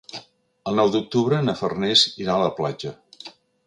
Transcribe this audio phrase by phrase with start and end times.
[0.71, 2.99] El nou d'octubre na Farners irà a la platja.